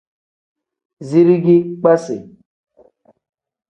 [1.07, 2.17] Zirigi kpasi.